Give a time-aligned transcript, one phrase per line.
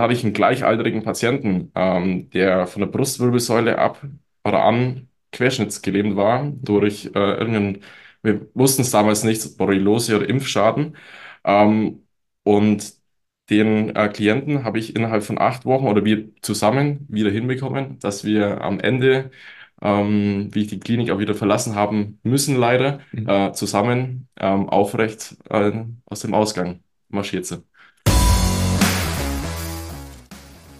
[0.00, 4.00] hatte ich einen gleichaltrigen Patienten, ähm, der von der Brustwirbelsäule ab
[4.44, 7.82] oder an querschnittsgelähmt war durch äh, irgendeinen,
[8.22, 10.96] wir wussten es damals nicht, Borreliose oder Impfschaden.
[11.44, 12.06] Ähm,
[12.42, 12.94] und
[13.50, 18.24] den äh, Klienten habe ich innerhalb von acht Wochen oder wir zusammen wieder hinbekommen, dass
[18.24, 19.30] wir am Ende,
[19.82, 23.28] ähm, wie ich die Klinik auch wieder verlassen haben müssen, leider, Mhm.
[23.28, 25.72] äh, zusammen ähm, aufrecht äh,
[26.06, 27.64] aus dem Ausgang marschiert sind.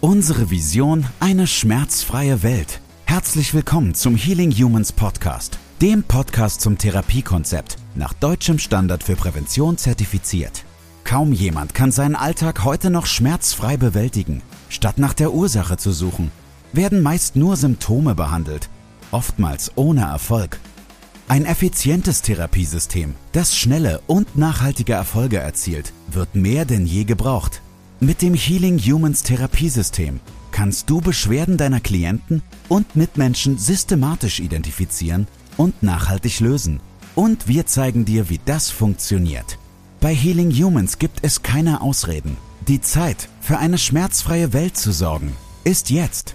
[0.01, 2.81] Unsere Vision, eine schmerzfreie Welt.
[3.05, 9.77] Herzlich willkommen zum Healing Humans Podcast, dem Podcast zum Therapiekonzept, nach deutschem Standard für Prävention
[9.77, 10.63] zertifiziert.
[11.03, 14.41] Kaum jemand kann seinen Alltag heute noch schmerzfrei bewältigen.
[14.69, 16.31] Statt nach der Ursache zu suchen,
[16.73, 18.69] werden meist nur Symptome behandelt,
[19.11, 20.59] oftmals ohne Erfolg.
[21.27, 27.61] Ein effizientes Therapiesystem, das schnelle und nachhaltige Erfolge erzielt, wird mehr denn je gebraucht.
[28.03, 35.83] Mit dem Healing Humans Therapiesystem kannst du Beschwerden deiner Klienten und Mitmenschen systematisch identifizieren und
[35.83, 36.79] nachhaltig lösen.
[37.13, 39.59] Und wir zeigen dir, wie das funktioniert.
[39.99, 42.37] Bei Healing Humans gibt es keine Ausreden.
[42.67, 46.33] Die Zeit, für eine schmerzfreie Welt zu sorgen, ist jetzt.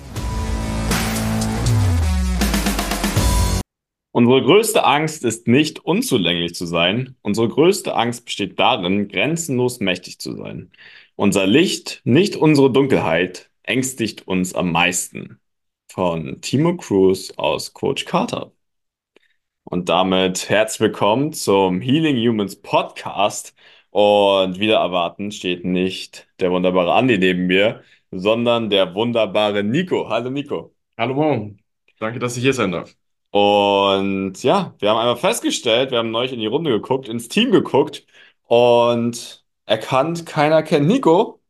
[4.12, 7.17] Unsere größte Angst ist nicht unzulänglich zu sein.
[7.23, 10.70] Unsere größte Angst besteht darin, grenzenlos mächtig zu sein.
[11.19, 15.41] Unser Licht, nicht unsere Dunkelheit, ängstigt uns am meisten.
[15.91, 18.53] Von Timo Cruz aus Coach Carter.
[19.64, 23.55] Und damit herzlich willkommen zum Healing Humans Podcast.
[23.91, 30.08] Und wieder erwarten steht nicht der wunderbare Andi neben mir, sondern der wunderbare Nico.
[30.11, 30.75] Hallo Nico.
[30.98, 31.56] Hallo Mo,
[31.98, 32.95] danke, dass ich hier sein darf.
[33.30, 37.51] Und ja, wir haben einmal festgestellt, wir haben neulich in die Runde geguckt, ins Team
[37.53, 38.06] geguckt
[38.47, 41.41] und erkannt, keiner kennt Nico,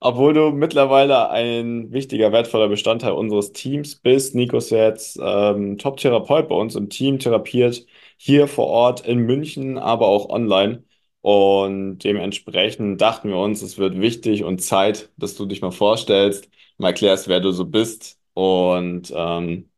[0.00, 4.34] obwohl du mittlerweile ein wichtiger, wertvoller Bestandteil unseres Teams bist.
[4.34, 9.78] Nico ist jetzt ähm, Top-Therapeut bei uns im Team, therapiert hier vor Ort in München,
[9.78, 10.84] aber auch online.
[11.22, 16.48] Und dementsprechend dachten wir uns, es wird wichtig und Zeit, dass du dich mal vorstellst,
[16.78, 19.70] mal erklärst, wer du so bist und ähm,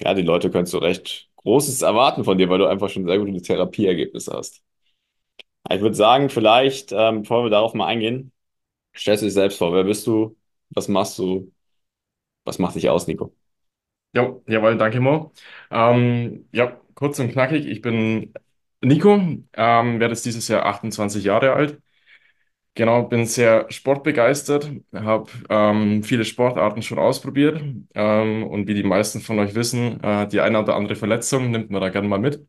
[0.00, 3.18] ja, die Leute können so recht Großes erwarten von dir, weil du einfach schon sehr
[3.18, 4.62] gute Therapieergebnisse hast.
[5.70, 8.32] Ich würde sagen, vielleicht, ähm, bevor wir darauf mal eingehen,
[8.96, 9.72] stellst du dich selbst vor.
[9.74, 10.36] Wer bist du?
[10.70, 11.52] Was machst du?
[12.44, 13.34] Was macht dich aus, Nico?
[14.14, 15.32] Ja, jawohl, danke Mo.
[15.70, 18.34] Ähm, ja, kurz und knackig, ich bin
[18.82, 19.14] Nico,
[19.54, 21.80] ähm, werde dieses Jahr 28 Jahre alt.
[22.74, 27.62] Genau, bin sehr sportbegeistert, habe ähm, viele Sportarten schon ausprobiert
[27.94, 31.70] ähm, und wie die meisten von euch wissen, äh, die eine oder andere Verletzung nimmt
[31.70, 32.46] man da gerne mal mit.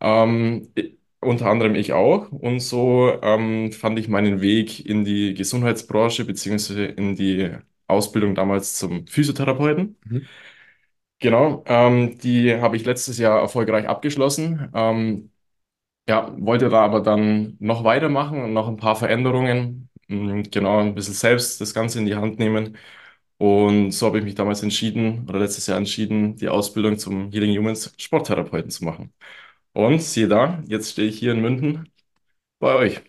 [0.00, 0.97] Ähm, i-
[1.28, 2.30] unter anderem ich auch.
[2.32, 7.50] Und so ähm, fand ich meinen Weg in die Gesundheitsbranche beziehungsweise in die
[7.86, 9.96] Ausbildung damals zum Physiotherapeuten.
[10.04, 10.28] Mhm.
[11.20, 14.70] Genau, ähm, die habe ich letztes Jahr erfolgreich abgeschlossen.
[14.74, 15.32] Ähm,
[16.08, 20.94] ja, wollte da aber dann noch weitermachen und noch ein paar Veränderungen, mh, genau, ein
[20.94, 22.76] bisschen selbst das Ganze in die Hand nehmen.
[23.38, 27.56] Und so habe ich mich damals entschieden, oder letztes Jahr entschieden, die Ausbildung zum Healing
[27.58, 29.12] Humans Sporttherapeuten zu machen.
[29.78, 31.88] Und siehe da, jetzt stehe ich hier in München
[32.60, 33.02] bei euch.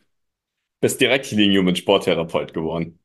[0.82, 3.00] Bist direkt Healing Human Sporttherapeut geworden.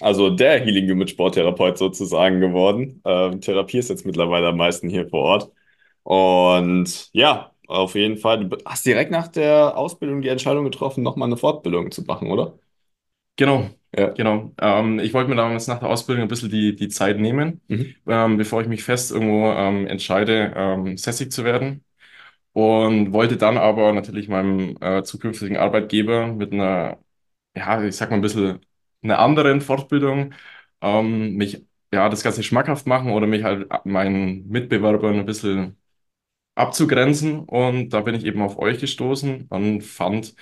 [0.00, 3.02] Also der Healing Human Sporttherapeut sozusagen geworden.
[3.06, 5.52] Ähm, Therapie ist jetzt mittlerweile am meisten hier vor Ort.
[6.04, 8.48] Und ja, auf jeden Fall.
[8.48, 12.58] Du hast direkt nach der Ausbildung die Entscheidung getroffen, nochmal eine Fortbildung zu machen, oder?
[13.36, 14.08] Genau, Ja.
[14.10, 14.52] genau.
[14.60, 17.94] Ähm, ich wollte mir damals nach der Ausbildung ein bisschen die, die Zeit nehmen, Mhm.
[18.06, 21.84] ähm, bevor ich mich fest irgendwo ähm, entscheide, ähm, sässig zu werden.
[22.52, 26.98] Und wollte dann aber natürlich meinem äh, zukünftigen Arbeitgeber mit einer,
[27.56, 28.60] ja, ich sag mal ein bisschen
[29.02, 30.34] einer anderen Fortbildung
[30.80, 35.76] ähm, mich, ja, das Ganze schmackhaft machen oder mich halt meinen Mitbewerbern ein bisschen
[36.54, 37.40] abzugrenzen.
[37.40, 40.34] Und da bin ich eben auf euch gestoßen und fand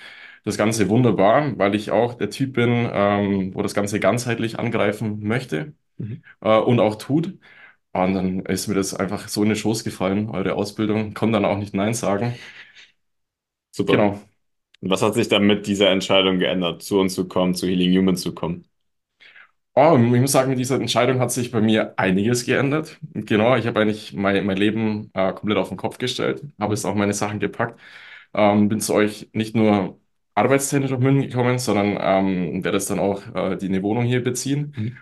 [0.43, 5.19] das Ganze wunderbar, weil ich auch der Typ bin, ähm, wo das Ganze ganzheitlich angreifen
[5.23, 6.23] möchte Mhm.
[6.41, 7.37] äh, und auch tut.
[8.05, 11.13] Und dann ist mir das einfach so in den Schoß gefallen, eure Ausbildung.
[11.13, 12.35] Konnte dann auch nicht Nein sagen.
[13.71, 13.97] Super.
[13.97, 14.21] Genau.
[14.81, 17.97] Und was hat sich dann mit dieser Entscheidung geändert, zu uns zu kommen, zu Healing
[17.97, 18.65] Humans zu kommen?
[19.75, 22.99] Oh, ich muss sagen, mit dieser Entscheidung hat sich bei mir einiges geändert.
[23.13, 26.83] Genau, ich habe eigentlich mein, mein Leben äh, komplett auf den Kopf gestellt, habe jetzt
[26.85, 27.79] auch meine Sachen gepackt,
[28.33, 29.97] ähm, bin zu euch nicht nur
[30.35, 34.21] arbeitstechnisch nach München gekommen, sondern ähm, werde jetzt dann auch äh, die eine Wohnung hier
[34.23, 34.75] beziehen.
[34.75, 34.97] Mhm.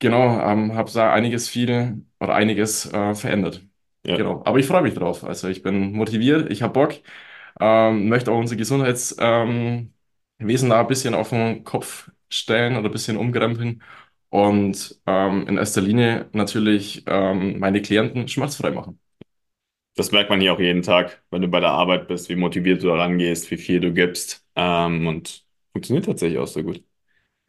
[0.00, 3.66] Genau, ähm, habe da einiges viel oder einiges äh, verändert.
[4.04, 4.16] Ja.
[4.16, 5.24] Genau, aber ich freue mich drauf.
[5.24, 6.94] Also ich bin motiviert, ich habe Bock,
[7.60, 9.92] ähm, möchte auch unser Gesundheitswesen
[10.40, 13.82] ähm, da ein bisschen auf den Kopf stellen oder ein bisschen umkrempeln.
[14.30, 19.00] und ähm, in erster Linie natürlich ähm, meine Klienten schmerzfrei machen.
[19.96, 22.82] Das merkt man hier auch jeden Tag, wenn du bei der Arbeit bist, wie motiviert
[22.82, 24.46] du da rangehst, wie viel du gibst.
[24.54, 26.84] Ähm, und funktioniert tatsächlich auch so gut.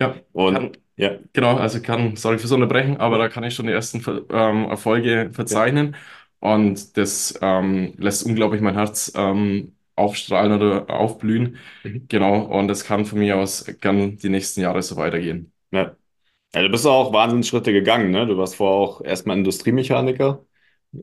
[0.01, 3.67] Ja, Und kann, ja, genau, also kann, sorry fürs Unterbrechen, aber da kann ich schon
[3.67, 5.95] die ersten Ver- ähm, Erfolge verzeichnen
[6.39, 11.57] und das ähm, lässt unglaublich mein Herz ähm, aufstrahlen oder aufblühen.
[11.83, 12.09] mhm.
[12.09, 15.53] Genau, und das kann von mir aus gern die nächsten Jahre so weitergehen.
[15.71, 15.95] ja.
[16.55, 18.27] Ja, du bist auch Wahnsinnsschritte gegangen, ne?
[18.27, 20.45] Du warst vorher auch erstmal Industriemechaniker.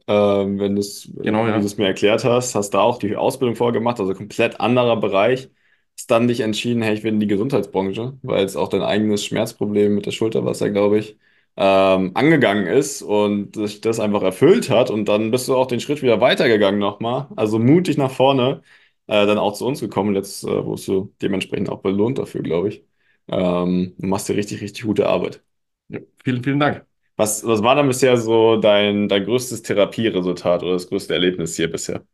[0.09, 1.67] Ähm, wenn du's, Genau, wie du ja.
[1.67, 5.51] es mir erklärt hast, hast da auch die Ausbildung vorgemacht, also komplett anderer Bereich.
[5.97, 9.25] Hast dann dich entschieden, hey, ich will in die Gesundheitsbranche, weil es auch dein eigenes
[9.25, 11.19] Schmerzproblem mit der Schulter, was ja, glaube ich,
[11.57, 14.91] ähm, angegangen ist und sich das einfach erfüllt hat.
[14.91, 17.29] Und dann bist du auch den Schritt wieder weitergegangen nochmal.
[17.37, 18.63] Also mutig nach vorne,
[19.07, 20.15] äh, dann auch zu uns gekommen.
[20.15, 22.85] Jetzt äh, wurdest du dementsprechend auch belohnt dafür, glaube ich.
[23.29, 25.43] Ähm, und machst dir richtig, richtig gute Arbeit.
[25.89, 26.85] Ja, vielen, vielen Dank.
[27.17, 31.71] Was, was war dann bisher so dein, dein größtes Therapieresultat oder das größte Erlebnis hier
[31.71, 32.05] bisher?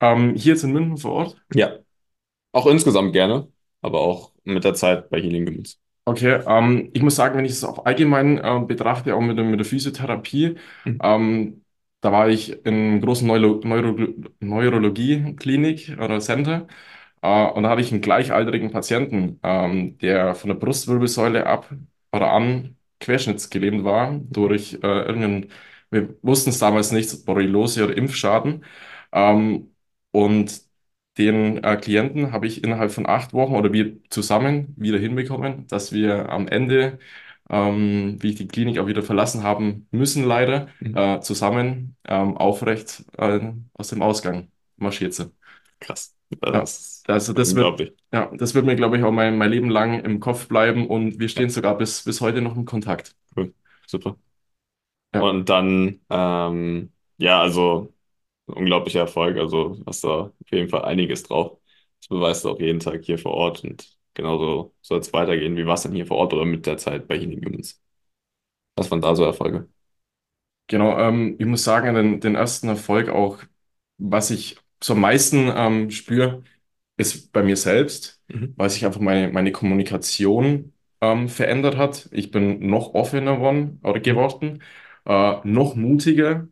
[0.00, 1.36] Ähm, hier jetzt in München vor Ort.
[1.54, 1.78] Ja,
[2.58, 3.50] auch insgesamt gerne,
[3.82, 5.76] aber auch mit der Zeit bei Healing Gemüse.
[6.04, 9.44] Okay, ähm, ich muss sagen, wenn ich es auf allgemein äh, betrachte, auch mit, der-
[9.44, 11.02] mit der Physiotherapie, Mhm.
[11.02, 11.64] ähm,
[12.00, 13.94] da war ich in großen Neuro Neuro
[14.40, 16.66] Neurologie-Klinik oder Center
[17.22, 21.70] äh, und da hatte ich einen gleichaltrigen Patienten, ähm, der von der Brustwirbelsäule ab
[22.12, 25.50] oder an querschnittsgelähmt war durch äh, irgendeinen,
[25.90, 28.64] wir wussten es damals nicht, Borreliose oder Impfschaden.
[29.12, 29.74] Ähm,
[30.12, 30.62] und
[31.18, 35.92] den äh, Klienten habe ich innerhalb von acht Wochen oder wir zusammen wieder hinbekommen, dass
[35.92, 36.98] wir am Ende,
[37.50, 40.94] ähm, wie ich die Klinik auch wieder verlassen haben müssen, leider, Mhm.
[40.94, 45.32] äh, zusammen ähm, aufrecht äh, aus dem Ausgang marschiert sind.
[45.80, 46.14] Krass.
[46.44, 47.78] Ja, Das ist also das wird,
[48.12, 51.18] ja, das wird mir, glaube ich, auch mein, mein Leben lang im Kopf bleiben und
[51.18, 53.14] wir Ja, stehen sogar bis, bis heute noch in Kontakt.
[53.36, 53.52] cool.
[53.86, 54.16] Super.
[55.12, 57.94] Ja, Und dann, ähm, ja, also
[58.54, 59.36] unglaublicher Erfolg.
[59.38, 61.58] Also hast da auf jeden Fall einiges drauf.
[62.00, 65.56] Das beweist du auch jeden Tag hier vor Ort und genauso soll es weitergehen.
[65.56, 67.80] Wie war es denn hier vor Ort oder mit der Zeit bei Healing Humans?
[68.76, 69.68] Was waren da so Erfolge?
[70.66, 70.98] genau.
[70.98, 73.38] Ähm, ich muss sagen, den, den ersten Erfolg auch,
[73.98, 76.42] was ich so am meisten ähm, spüre,
[76.96, 78.56] ist bei mir selbst, Mhm.
[78.56, 82.08] weil sich einfach meine, meine Kommunikation ähm, verändert hat.
[82.12, 84.00] Ich bin noch offener geworden, oder Mhm.
[84.00, 84.62] geworden,
[85.06, 86.48] äh, noch mutiger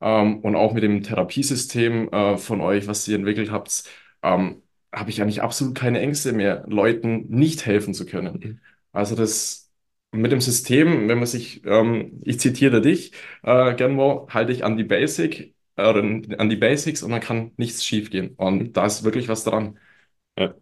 [0.00, 3.84] ähm, und auch mit dem Therapiesystem äh, von euch, was ihr entwickelt habt,
[4.22, 4.62] ähm,
[4.94, 8.38] habe ich eigentlich absolut keine Ängste mehr, Leuten nicht helfen zu können.
[8.42, 8.60] Mhm.
[8.92, 9.70] Also das
[10.12, 13.12] mit dem System, wenn man sich, ähm, ich zitiere dich,
[13.42, 17.84] äh, Gernmo, halte ich an die Basic, äh, an die Basics und dann kann nichts
[17.84, 18.34] schiefgehen.
[18.36, 19.78] Und da ist wirklich was dran.
[20.38, 20.54] Ja.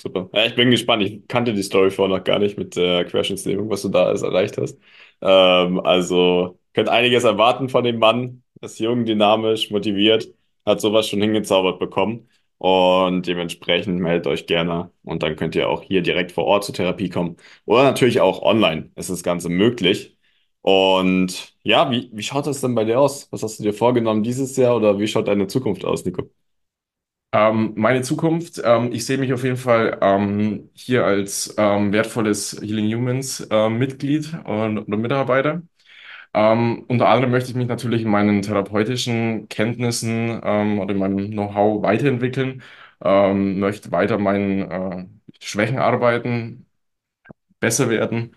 [0.00, 0.30] Super.
[0.32, 1.02] Ja, ich bin gespannt.
[1.02, 4.22] Ich kannte die Story vorher noch gar nicht mit der Querschnittslähmung, was du da alles
[4.22, 4.78] erreicht hast.
[5.20, 8.42] Ähm, also könnt einiges erwarten von dem Mann.
[8.60, 10.28] Ist jung, dynamisch, motiviert,
[10.66, 12.28] hat sowas schon hingezaubert bekommen.
[12.58, 14.90] Und dementsprechend meldet euch gerne.
[15.04, 17.36] Und dann könnt ihr auch hier direkt vor Ort zur Therapie kommen.
[17.66, 18.90] Oder natürlich auch online.
[18.96, 20.16] ist das Ganze möglich.
[20.62, 23.30] Und ja, wie, wie schaut das denn bei dir aus?
[23.30, 26.28] Was hast du dir vorgenommen dieses Jahr oder wie schaut deine Zukunft aus, Nico?
[27.32, 32.58] Ähm, meine Zukunft, ähm, ich sehe mich auf jeden Fall ähm, hier als ähm, wertvolles
[32.62, 35.62] Healing Humans äh, Mitglied und, oder Mitarbeiter.
[36.38, 41.30] Ähm, unter anderem möchte ich mich natürlich in meinen therapeutischen Kenntnissen ähm, oder in meinem
[41.32, 42.62] Know-how weiterentwickeln,
[43.02, 45.06] ähm, möchte weiter meinen äh,
[45.40, 46.66] Schwächen arbeiten,
[47.60, 48.36] besser werden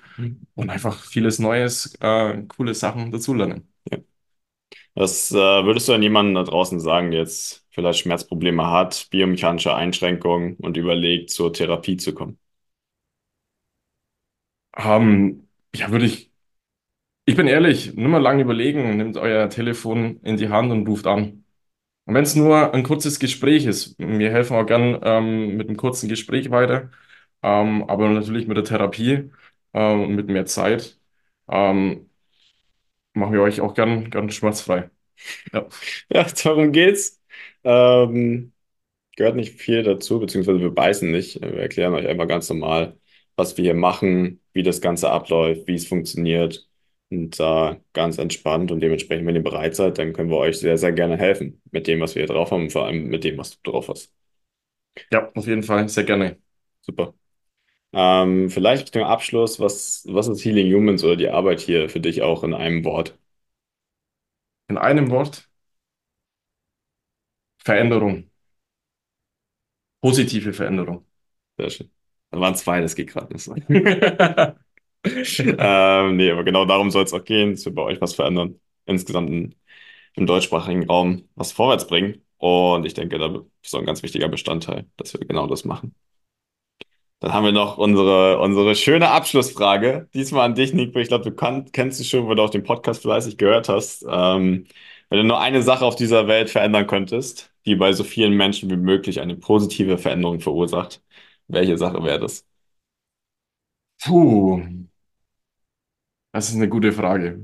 [0.55, 3.69] und einfach vieles Neues, äh, coole Sachen dazulernen.
[4.95, 9.73] Was äh, würdest du an jemanden da draußen sagen, der jetzt vielleicht Schmerzprobleme hat, biomechanische
[9.75, 12.37] Einschränkungen und überlegt, zur Therapie zu kommen?
[14.77, 16.30] Ähm, ja, würde ich,
[17.25, 21.45] ich bin ehrlich, mal lange überlegen, nehmt euer Telefon in die Hand und ruft an.
[22.05, 25.77] Und wenn es nur ein kurzes Gespräch ist, wir helfen auch gern ähm, mit einem
[25.77, 26.91] kurzen Gespräch weiter,
[27.43, 29.31] ähm, aber natürlich mit der Therapie
[29.73, 30.99] ähm, und mit mehr Zeit
[31.49, 32.09] ähm,
[33.13, 34.89] machen wir euch auch gern, gern schmerzfrei.
[35.53, 35.67] Ja,
[36.13, 37.21] Ja, darum geht's.
[37.63, 38.53] Ähm,
[39.17, 41.41] gehört nicht viel dazu, beziehungsweise wir beißen nicht.
[41.41, 42.97] Wir erklären euch einfach ganz normal,
[43.37, 46.69] was wir hier machen, wie das Ganze abläuft, wie es funktioniert.
[47.11, 50.77] Und da ganz entspannt und dementsprechend, wenn ihr bereit seid, dann können wir euch sehr,
[50.77, 53.37] sehr gerne helfen mit dem, was wir hier drauf haben und vor allem mit dem,
[53.37, 54.13] was du drauf hast.
[55.11, 56.37] ja, auf jeden Fall, sehr gerne.
[56.81, 57.13] Super.
[57.93, 62.21] Ähm, vielleicht zum Abschluss, was, was ist Healing Humans oder die Arbeit hier für dich
[62.23, 63.17] auch in einem Wort?
[64.69, 65.51] In einem Wort,
[67.63, 68.29] Veränderung,
[70.01, 71.05] positive Veränderung.
[71.57, 71.91] Sehr schön.
[72.31, 73.55] Da waren zwei, das geht gerade nicht so.
[75.05, 78.59] ähm, nee, aber genau darum soll es auch gehen, dass wir bei euch was verändern.
[78.85, 79.55] Insgesamt in,
[80.15, 82.23] im deutschsprachigen Raum was vorwärts bringen.
[82.37, 83.27] Und ich denke, da
[83.63, 85.95] ist so ein ganz wichtiger Bestandteil, dass wir genau das machen.
[87.19, 90.09] Dann haben wir noch unsere, unsere schöne Abschlussfrage.
[90.13, 90.97] Diesmal an dich, Nico.
[90.99, 94.03] Ich glaube, du kann, kennst sie schon, weil du auch den Podcast fleißig gehört hast.
[94.09, 94.65] Ähm,
[95.09, 98.71] wenn du nur eine Sache auf dieser Welt verändern könntest, die bei so vielen Menschen
[98.71, 101.03] wie möglich eine positive Veränderung verursacht,
[101.47, 102.45] welche Sache wäre das?
[104.01, 104.59] Puh,
[106.31, 107.43] das ist eine gute Frage.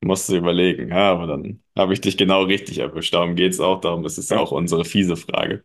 [0.00, 3.14] Musst du überlegen, ja, aber dann habe ich dich genau richtig erwischt.
[3.14, 4.42] Darum geht es auch, darum ist es ja Ja.
[4.42, 5.64] auch unsere fiese Frage.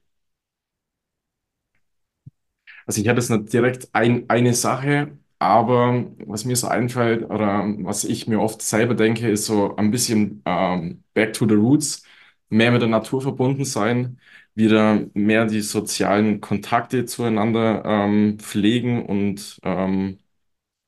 [2.86, 7.63] Also ich hatte jetzt nicht direkt ein, eine Sache, aber was mir so einfällt oder
[7.80, 12.03] was ich mir oft selber denke, ist so ein bisschen ähm, back to the roots,
[12.50, 14.20] mehr mit der Natur verbunden sein,
[14.55, 20.19] wieder mehr die sozialen Kontakte zueinander ähm, pflegen und ähm,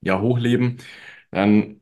[0.02, 0.78] ja, hochleben.
[1.32, 1.82] Dann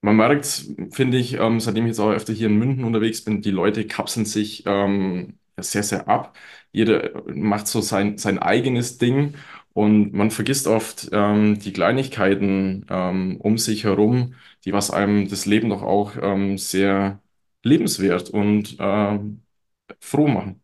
[0.00, 0.46] man merkt,
[0.92, 3.86] finde ich, ähm, seitdem ich jetzt auch öfter hier in München unterwegs bin, die Leute
[3.86, 6.36] kapseln sich ähm, sehr, sehr ab.
[6.72, 9.34] Jeder macht so sein, sein eigenes Ding
[9.72, 14.34] und man vergisst oft ähm, die Kleinigkeiten ähm, um sich herum,
[14.64, 17.20] die was einem das Leben doch auch ähm, sehr
[17.64, 19.42] lebenswert und ähm,
[20.00, 20.62] froh machen.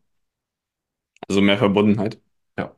[1.29, 2.21] Also mehr Verbundenheit.
[2.59, 2.75] Ja.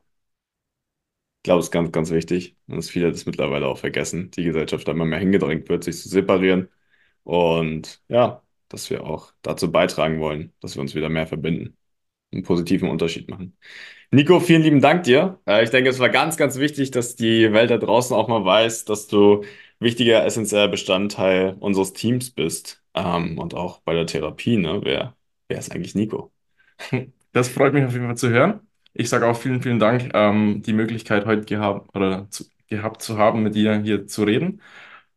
[1.37, 2.57] Ich glaube, es ist ganz, ganz wichtig.
[2.67, 4.31] Und dass viele das mittlerweile auch vergessen.
[4.31, 6.69] Die Gesellschaft da immer mehr hingedrängt wird, sich zu separieren.
[7.23, 11.77] Und ja, dass wir auch dazu beitragen wollen, dass wir uns wieder mehr verbinden.
[12.33, 13.57] Einen positiven Unterschied machen.
[14.11, 15.41] Nico, vielen lieben Dank dir.
[15.47, 18.45] Äh, Ich denke, es war ganz, ganz wichtig, dass die Welt da draußen auch mal
[18.45, 19.43] weiß, dass du
[19.79, 22.83] wichtiger, essentieller Bestandteil unseres Teams bist.
[22.95, 24.81] Ähm, und auch bei der Therapie, ne?
[24.83, 25.17] Wer,
[25.49, 26.31] wer ist eigentlich Nico?
[27.37, 28.61] Das freut mich auf jeden Fall zu hören.
[28.95, 33.19] Ich sage auch vielen, vielen Dank, ähm, die Möglichkeit heute gehabt oder zu, gehabt zu
[33.19, 34.59] haben, mit dir hier zu reden.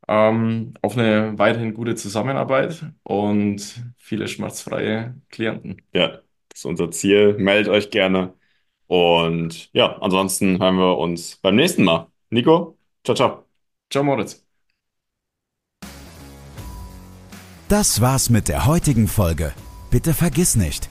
[0.06, 5.80] Ähm, auf eine weiterhin gute Zusammenarbeit und viele schmerzfreie Klienten.
[5.94, 6.08] Ja,
[6.50, 7.38] das ist unser Ziel.
[7.38, 8.34] Meldet euch gerne.
[8.86, 12.08] Und ja, ansonsten hören wir uns beim nächsten Mal.
[12.28, 13.46] Nico, ciao, ciao.
[13.88, 14.44] Ciao, Moritz.
[17.70, 19.54] Das war's mit der heutigen Folge.
[19.90, 20.90] Bitte vergiss nicht,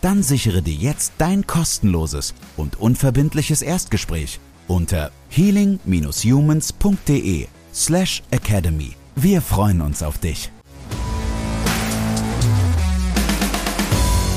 [0.00, 8.92] dann sichere dir jetzt dein kostenloses und unverbindliches Erstgespräch unter healing-humans.de slash academy.
[9.16, 10.50] Wir freuen uns auf dich.